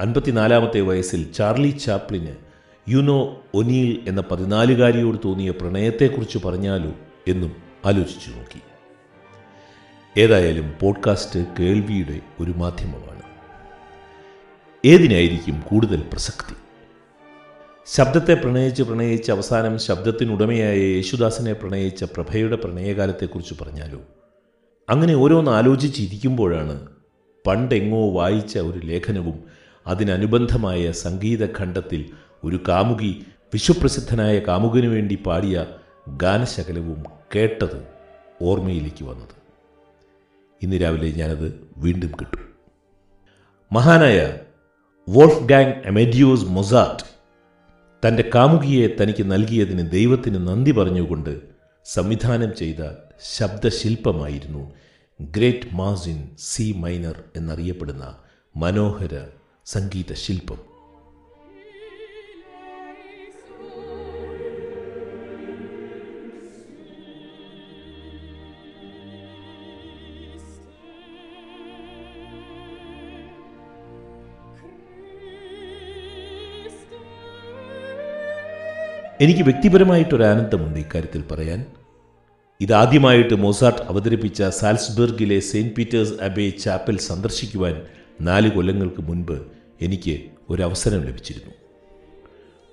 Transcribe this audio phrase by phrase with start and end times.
[0.00, 2.36] അൻപത്തിനാലാമത്തെ വയസ്സിൽ Charlie ചാപ്ലിന്
[2.88, 6.92] you know O'Neill എന്ന പതിനാലുകാരിയോട് തോന്നിയ പ്രണയത്തെക്കുറിച്ച് പറഞ്ഞാലോ
[7.28, 7.52] എന്നും
[7.84, 8.60] ആലോചിച്ചു നോക്കി.
[10.20, 13.13] ഏതായാലും പോഡ്കാസ്റ്റ് കേൾവിയുടെ ഒരു മാധ്യമമാണ്.
[14.84, 16.54] ഏതിനായിരിക്കും കൂടുതൽ പ്രസക്തി?
[17.94, 24.00] ശബ്ദത്തെ പ്രണയിച്ച് പ്രണയിച്ച് അവസാനം ശബ്ദത്തിനുടമയായ യേശുദാസിനെ പ്രണയിച്ച പ്രഭയുടെ പ്രണയകാലത്തെക്കുറിച്ച് പറഞ്ഞാലോ?
[24.88, 26.86] അങ്ങനെ ഓരോന്ന് ആലോചിച്ചിരിക്കുമ്പോഴാണ്
[27.46, 29.44] പണ്ടെങ്ങോ വായിച്ച ഒരു ലേഖനവും
[29.86, 32.10] അതിനനുബന്ധമായ സംഗീതഖണ്ഡത്തിൽ
[32.44, 35.66] ഒരു കാമുകി വിശ്വപ്രസിദ്ധനായ കാമുകനു വേണ്ടി പാടിയ
[36.08, 37.04] ഗാനശകലവും
[37.36, 37.86] കേട്ടത്
[38.42, 39.36] ഓർമ്മയിലേക്ക് വന്നത്.
[40.62, 42.54] ഇന്ന് രാവിലെ ഞാനത് വീണ്ടും കിട്ടും.
[43.72, 44.34] മഹാനായ
[45.08, 47.02] വോൾഫ് ഗാങ് എമേഡിയോസ് മൊസാർട്ട്
[48.02, 51.32] തന്റെ കാമുകിയെ തനിക്ക് നൽകിയതിന് ദൈവത്തിന് നന്ദി പറഞ്ഞുകൊണ്ട്
[51.86, 52.82] സംവിധാനം ചെയ്ത
[53.36, 54.62] ശബ്ദശില്പമായിരുന്നു
[55.20, 58.06] great mass in C minor എന്നറിയപ്പെടുന്ന
[58.54, 59.14] മനോഹര
[59.66, 60.60] സംഗീത ശില്പം
[79.24, 81.66] എനിക്ക് വ്യക്തിപരമായിട്ടൊരു ആനന്ദമുണ്ട് ഇക്കാര്യത്തിൽ പറയാൻ.
[82.60, 87.82] ഇതാദ്യമായിട്ട് മോസാർട്ട് അവതരിപ്പിച്ച സാൽസ്ബർഗിലെ സെയിന്റ് പീറ്റേഴ്സ് അബേ ചാപ്പൽ സന്ദർശിക്കുവാൻ
[88.20, 89.46] നാല് കൊല്ലങ്ങൾക്ക് മുൻപ്
[89.80, 90.20] എനിക്ക്
[90.50, 91.54] ഒരവസരം ലഭിച്ചിരുന്നു.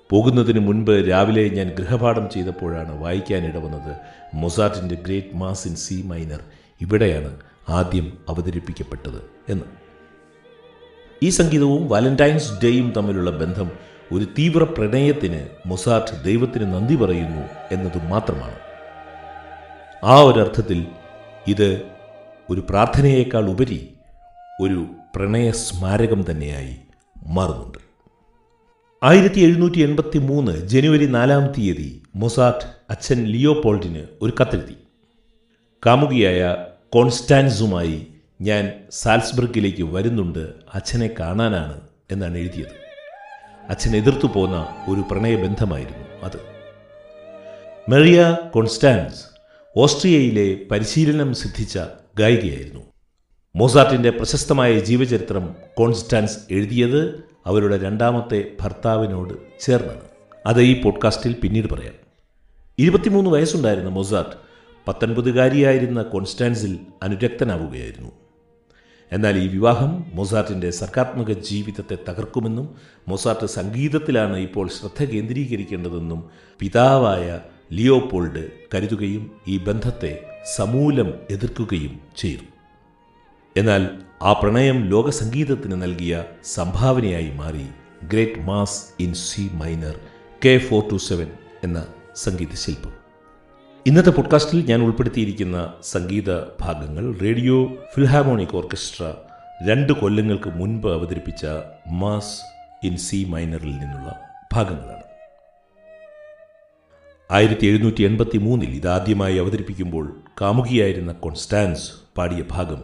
[0.10, 3.96] പോകുന്നതിന് മുൻപ് രാവിലെ ഞാൻ ഗൃഹപാഠം ചെയ്തപ്പോഴാണ് വായിക്കാനിട വന്നത്
[4.34, 6.40] മൊസാർട്ടിന്റെ great mass in C minor.
[6.82, 7.40] ഇവിടെയാണ്
[7.70, 9.64] ആദ്യം അവതരിപ്പിക്കപ്പെട്ടത് എന്ന്.
[11.24, 18.60] ഈ സംഗീതവും വാലന്റൈൻസ് ഡേയും തമ്മിലുള്ള ബന്ധം ഒരു തീവ്ര പ്രണയത്തിന് മൊസാർട്ട് ദൈവത്തിന് നന്ദി പറയുന്നു എന്നത് മാത്രമാണ്.
[20.04, 20.86] ആ ഒരർത്ഥത്തിൽ
[21.48, 21.82] ഇത്
[22.50, 23.90] ഒരു പ്രാർത്ഥനയേക്കാൾ ഉപരി
[24.62, 24.86] ഒരു
[25.16, 26.76] പ്രണയ സ്മാരകം തന്നെയായി
[27.28, 27.78] മാറുന്നുണ്ട്.
[29.04, 34.78] ആയിരത്തി എഴുന്നൂറ്റി എൺപത്തി മൂന്ന് ജനുവരി നാലാം തീയതി മൊസാർട്ട് അച്ഛൻ ലിയോപോൾഡിന് ഒരു കത്തെഴുതി.
[35.86, 36.56] കാമുകിയായ
[36.90, 38.08] കോൺസ്റ്റാൻസുമായി
[38.42, 42.81] ഞാൻ സാൽസ്ബർഗിലേക്ക് വരുന്നുണ്ട് അച്ഛനെ കാണാനാണ് എന്നാണ് എഴുതിയത്.
[43.70, 46.52] അച്ഛൻ എതിർത്തു പോന്ന ഒരു പ്രണയബന്ധമായിരുന്നു അത്.
[47.90, 49.24] മെറിയ കോൺസ്റ്റാൻസ്
[49.78, 51.80] ഓസ്ട്രിയയിലെ പരിശീലനം സിദ്ധിച്ച
[52.18, 52.82] ഗായികയായിരുന്നു.
[53.56, 60.02] മോസാർട്ടിന്റെ പ്രശസ്തമായ ജീവചരിത്രം കോൺസ്റ്റാൻസ് എഴുതിയത് അവരുടെ രണ്ടാമത്തെ ഭർത്താവിനോട് ചേർന്നാണ്.
[60.46, 61.94] അത് ഈ പോഡ്കാസ്റ്റിൽ പിന്നീട് പറയാം.
[62.80, 64.36] ഇരുപത്തിമൂന്ന് വയസ്സുണ്ടായിരുന്ന മൊസാർട്ട്
[64.88, 68.21] പത്തൊൻപതുകാരിയായിരുന്ന കോൺസ്റ്റാൻസിൽ അനുരക്തനാവുകയായിരുന്നു.
[69.12, 72.76] എന്നാൽ ഈ വിവാഹം മൊസാർട്ടിന്റെ സർഗാത്മക ജീവിതത്തെ തകർക്കുമെന്നും
[73.08, 76.30] മൊസാർട്ട് സംഗീതത്തിലാണ് ഇപ്പോൾ ശ്രദ്ധ കേന്ദ്രീകരിക്കേണ്ടതെന്നും
[76.60, 77.40] പിതാവായ
[77.72, 80.14] ലിയോപോൾഡ് കരുതുകയും ഈ ബന്ധത്തെ
[80.56, 82.44] സമൂലം എതിർക്കുകയും ചെയ്തു.
[83.58, 83.90] എന്നാൽ
[84.22, 86.24] ആ പ്രണയം ലോകസംഗീതത്തിന് നൽകിയ
[86.54, 87.68] സംഭാവനയായി മാറി
[88.08, 89.96] great mass in C minor
[90.46, 91.28] K four two seven
[91.64, 91.86] എന്ന
[92.16, 93.01] സംഗീത ശില്പം
[93.88, 99.14] ഇന്നത്തെ പോഡ്കാസ്റ്റിൽ ഞാൻ ഉൾപ്പെടുത്തിയിരിക്കുന്ന സംഗീത ഭാഗങ്ങൾ റേഡിയോ ഫിൽഹാമോണിക് ഓർക്കസ്ട്ര
[99.68, 101.46] രണ്ട് കൊല്ലങ്ങൾക്ക് മുൻപ് അവതരിപ്പിച്ച
[101.88, 102.42] മാസ്
[102.84, 104.20] ഇൻ സി മൈനറിൽ നിന്നുള്ള
[104.54, 105.04] ഭാഗങ്ങളാണ്.
[107.32, 112.84] ആയിരത്തി എഴുന്നൂറ്റി എൺപത്തി മൂന്നിൽ ഇതാദ്യമായി അവതരിപ്പിക്കുമ്പോൾ കാമുകിയായിരുന്ന കോൺസ്റ്റാൻസ് പാടിയ ഭാഗം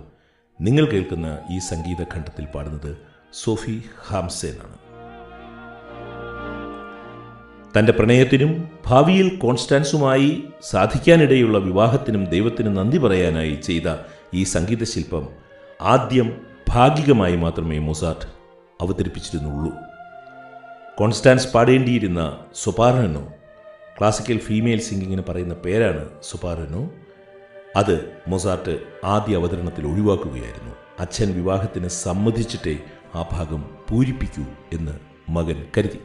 [0.61, 2.97] നിങ്ങൾ കേൾക്കുന്ന ഈ സംഗീത ഖണ്ഡത്തിൽ പാടുന്നത്
[3.33, 4.86] സോഫി ഹാംസേനാണ്.
[7.75, 13.95] തന്റെ പ്രണയത്തിനും ഭാവിയിൽ കോൺസ്റ്റാൻസുമായി സാധിക്കാനിടയുള്ള വിവാഹത്തിനും ദൈവത്തിന് നന്ദി പറയാനായി ചെയ്ത
[14.33, 15.29] ഈ സംഗീത ശില്പം
[15.81, 18.25] ആദ്യം ഭാഗികമായി മാത്രമേ മൊസാർട്ട്
[18.81, 19.73] അവതരിപ്പിച്ചിരുന്നുള്ളൂ.
[20.97, 23.27] കോൺസ്റ്റാൻസ് പാടേണ്ടിയിരുന്ന സുപാർണനോ
[23.99, 26.89] ക്ലാസിക്കൽ ഫീമെയിൽ സിംഗിങ്ങിന് പറയുന്ന പേരാണ് സുപാർണനോ
[27.75, 27.95] അത്
[28.27, 30.75] മൊസാർട്ട് ആദ്യ അവതരണത്തിൽ ഒഴിവാക്കുകയായിരുന്നു.
[30.99, 32.77] അച്ഛൻ വിവാഹത്തിന് സമ്മതിച്ചിട്ടേ
[33.15, 34.43] ആ ഭാഗം പൂരിപ്പിക്കൂ
[34.73, 34.91] എന്ന്
[35.29, 35.99] മകൻ കരുതി.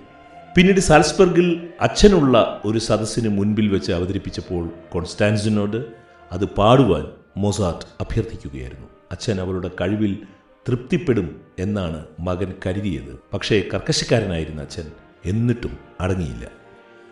[0.56, 5.84] പിന്നീട് സാൽസ്ബർഗിൽ അച്ഛനുള്ള ഒരു സദസ്സിന് മുൻപിൽ വെച്ച് അവതരിപ്പിച്ചപ്പോൾ കോൺസ്റ്റാൻസിനോട്
[6.32, 7.06] അത് പാടുവാൻ
[7.36, 8.86] മൊസാർട്ട് അഭ്യർത്ഥിക്കുകയായിരുന്നു.
[9.12, 10.18] അച്ഛൻ അവളുടെ കഴിവിൽ
[10.68, 13.18] തൃപ്തിപ്പെടും എന്നാണ് മകൻ കരുതിയത്.
[13.34, 14.92] പക്ഷേ കർക്കശക്കാരനായിരുന്ന അച്ഛൻ
[15.24, 16.46] എന്നിട്ടും അടങ്ങിയില്ല.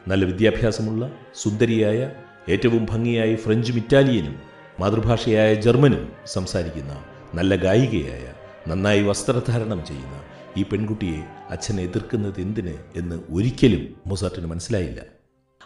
[0.08, 2.10] നല്ല വിദ്യാഭ്യാസമുള്ള സുന്ദരിയായ
[2.48, 4.36] ഏറ്റവും ഭംഗിയായി ഫ്രഞ്ചും ഇറ്റാലിയനും
[4.80, 6.92] മാതൃഭാഷയായ ജർമ്മനും സംസാരിക്കുന്ന
[7.34, 8.26] നല്ല ഗായികയായ
[8.68, 10.19] നന്നായി വസ്ത്രധാരണം ചെയ്യുന്ന
[10.56, 15.00] ഈ പെൺകുട്ടിയെ അച്ഛൻ എതിർക്കുന്നത് എന്തിന് എന്ന് ഒരിക്കലും മൊസാർട്ടിന് മനസ്സിലായില്ല.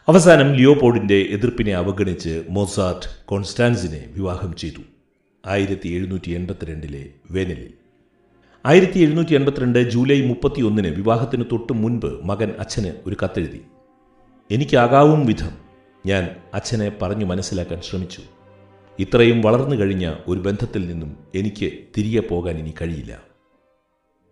[0.08, 4.82] അവസാനം ലിയോപോഡിന്റെ എതിർപ്പിനെ അവഗണിച്ച് മൊസാർട്ട് കോൺസ്റ്റാൻസിനെ വിവാഹം ചെയ്തു.
[5.46, 7.70] ആയിരത്തി എഴുന്നൂറ്റി എൺപത്തിരണ്ടിലെ വേനലിൽ.
[8.66, 13.60] ആയിരത്തി എഴുന്നൂറ്റി എൺപത്തിരണ്ട് ജൂലൈ മുപ്പത്തി ഒന്നിന് വിവാഹത്തിന് തൊട്ട് മുൻപ് മകൻ അച്ഛന് ഒരു കത്തെഴുതി.
[14.50, 15.50] എനിക്കാകാവും വിധം
[16.06, 18.22] ഞാൻ അച്ഛനെ പറഞ്ഞു മനസ്സിലാക്കാൻ ശ്രമിച്ചു.
[18.98, 23.33] ഇത്രയും വളർന്നു കഴിഞ്ഞ ഒരു ബന്ധത്തിൽ നിന്നും എനിക്ക് തിരികെ പോകാൻ ഇനി കഴിയില്ല.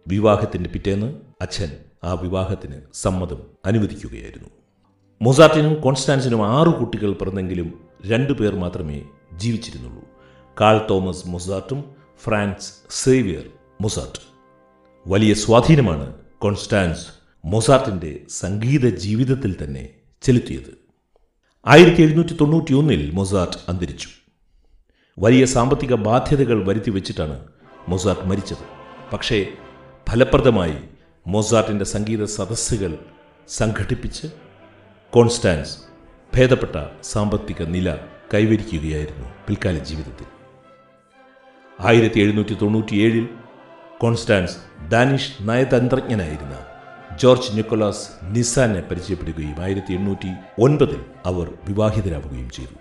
[0.07, 1.73] വിവാഹത്തിന്റെ പിറ്റേന്ന് അച്ഛൻ
[2.05, 4.49] ആ വിവാഹത്തിന് സമ്മതം അനുവദിക്കുകയായിരുന്നു.
[5.23, 9.03] മൊസാർട്ടിനും കോൺസ്റ്റാൻസിനും ആറ് കുട്ടികൾ പിറന്നെങ്കിലും രണ്ടു പേർ മാത്രമേ
[9.33, 10.05] ജീവിച്ചിരുന്നുള്ളൂ.
[10.61, 11.85] കാൾ തോമസ് മൊസാർട്ടും
[12.25, 13.51] ഫ്രാൻസ് സേവിയർ
[13.81, 14.19] മൊസാർട്ട്.
[15.07, 17.07] വലിയ സ്വാധീനമാണ് കോൺസ്റ്റാൻസ്
[17.45, 19.89] മൊസാർട്ടിന്റെ സംഗീത ജീവിതത്തിൽ തന്നെ
[20.23, 20.79] ചെലുത്തിയത്.
[21.67, 24.09] ആയിരത്തി എഴുന്നൂറ്റി തൊണ്ണൂറ്റി ഒന്നിൽ മൊസാർട്ട് അന്തരിച്ചു.
[25.19, 27.45] വലിയ സാമ്പത്തിക ബാധ്യതകൾ വരുത്തി വെച്ചിട്ടാണ്
[27.89, 28.65] മൊസാർട്ട് മരിച്ചത്.
[29.13, 29.47] പക്ഷേ
[30.07, 30.77] ഫലപ്രദമായി
[31.27, 32.99] മൊസാർട്ടിന്റെ സംഗീത സദസ്സുകൾ
[33.49, 34.27] സംഘടിപ്പിച്ച്
[35.13, 35.79] കോൺസ്റ്റാൻസ്
[36.35, 37.89] ഭേദപ്പെട്ട സാമ്പത്തിക നില
[38.35, 40.27] കൈവരിക്കുകയായിരുന്നു പിൽക്കാല ജീവിതത്തിൽ.
[41.81, 43.27] ആയിരത്തി എഴുന്നൂറ്റി തൊണ്ണൂറ്റിയേഴിൽ
[44.01, 44.57] കോൺസ്റ്റാൻസ്
[44.93, 46.57] ഡാനിഷ് നയതന്ത്രജ്ഞനായിരുന്ന
[47.17, 52.75] ജോർജ് നിക്കോളാസ് നിസാനെ പരിചയപ്പെടുകയും ആയിരത്തി എണ്ണൂറ്റി ഒൻപതിൽ അവർ വിവാഹിതരാവുകയും ചെയ്തു.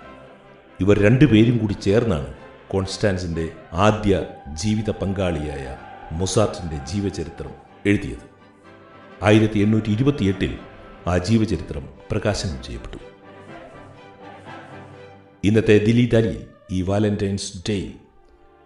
[0.79, 2.33] ഇവർ രണ്ടുപേരും കൂടി ചേർന്നാണ്
[2.69, 4.13] കോൺസ്റ്റാൻസിന്റെ ആദ്യ
[4.53, 5.65] ജീവിത പങ്കാളിയായ
[6.11, 7.51] മൊസാർട്ടിന്റെ ജീവചരിത്രം
[7.85, 8.25] എഴുതിയത്.
[9.23, 10.57] ആയിരത്തി എണ്ണൂറ്റി ഇരുപത്തിയെട്ടിൽ
[11.07, 12.97] ആ ജീവചരിത്രം പ്രകാശനം ചെയ്യപ്പെട്ടു.
[15.43, 17.93] ഇന്നത്തെ ദില്ലി ദാലിയിൽ ഈ വാലന്റൈൻസ് ഡേയിൽ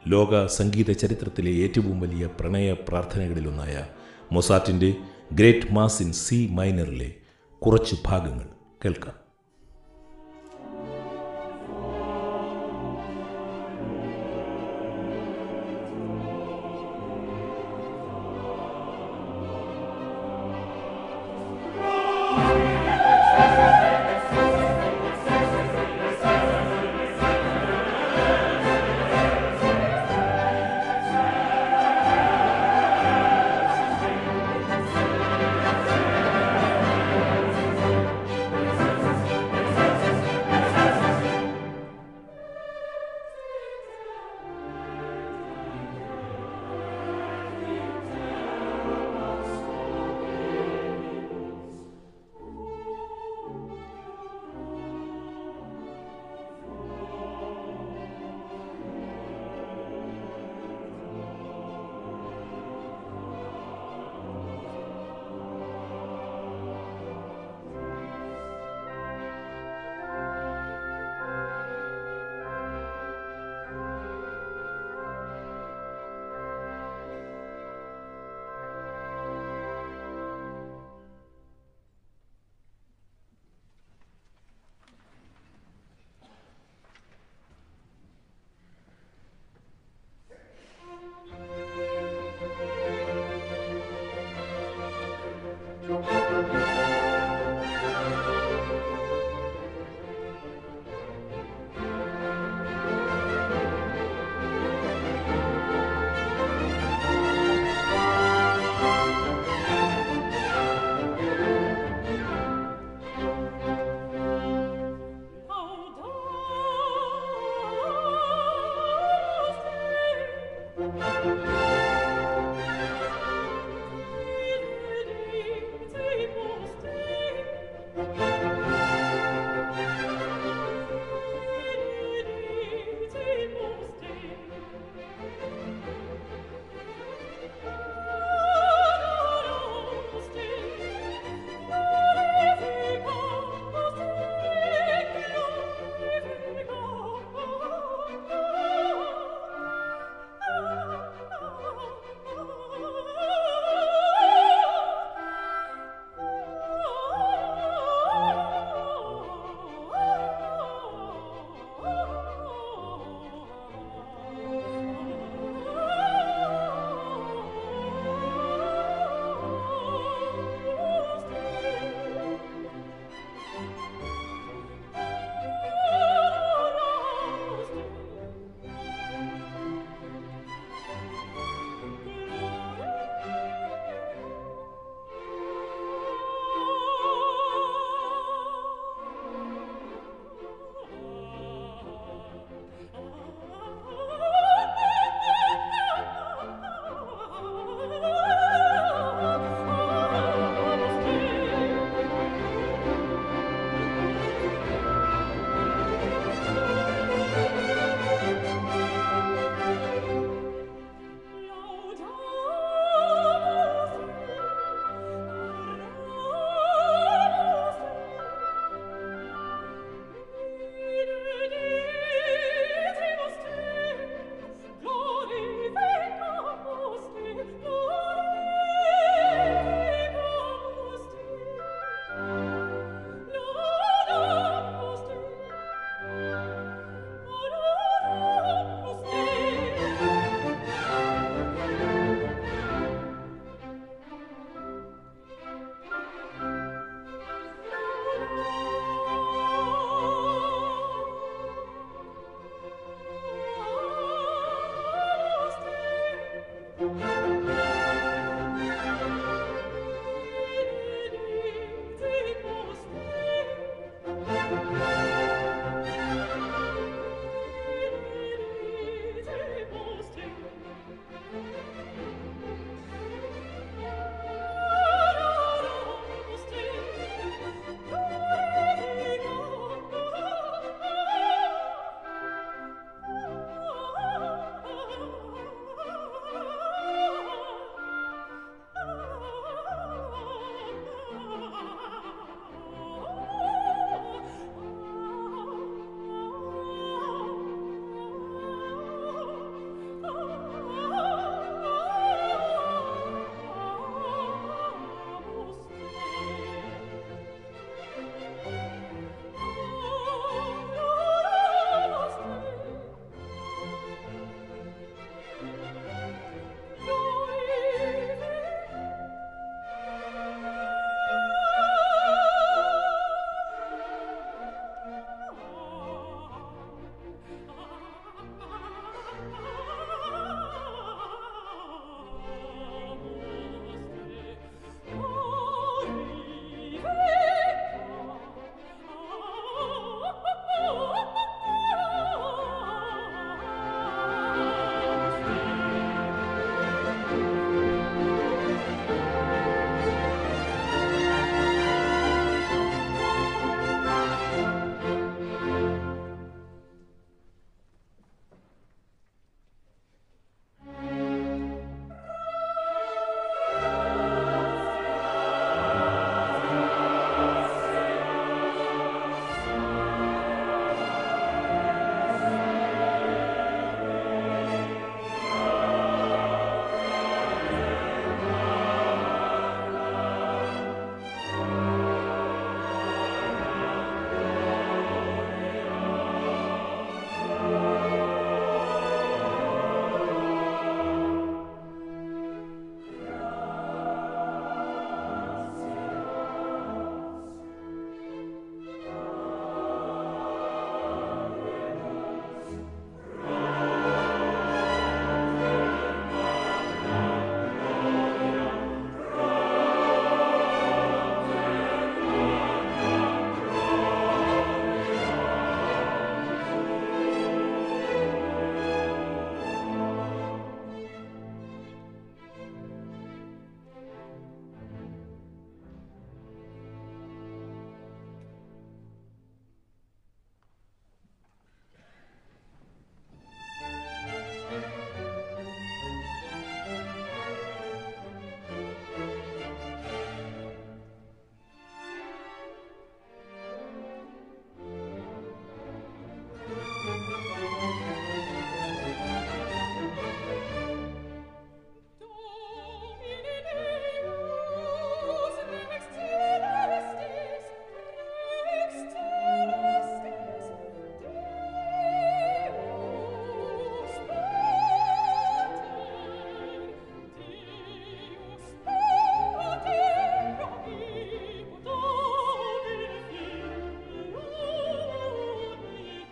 [0.07, 3.85] ലോക സംഗീത ചരിത്രത്തിലെ ഏറ്റവും വലിയ പ്രണയ പ്രാർത്ഥനകളിലൊന്നായ
[4.31, 4.93] മൊസാർട്ടിന്റെ
[5.33, 7.13] ഗ്രേറ്റ് മാസ് ഇൻ സി മൈനറിലെ
[7.59, 8.47] കുറച്ച് ഭാഗങ്ങൾ
[8.85, 9.24] കേൾക്കാം.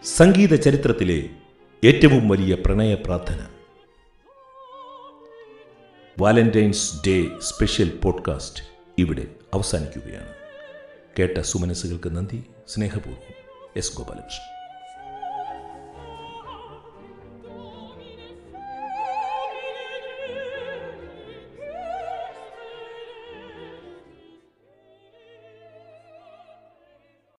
[0.06, 1.30] സംഗീത ചരിത്രത്തിലെ
[1.84, 3.46] ഏറ്റവും വലിയ പ്രണയ പ്രാർത്ഥന.
[6.20, 8.64] വാലന്റൈൻസ് ഡേ സ്പെഷ്യൽ പോഡ്കാസ്റ്റ്
[8.98, 10.34] ഇവിടെ അവസാനിക്കുകയാണ്.
[11.20, 13.34] കേട്ട സുമനസ്സുകൾക്ക് നന്ദി സ്നേഹപൂർവം.
[13.78, 14.63] എസ് ഗോപാലകൃഷ്ണൻ.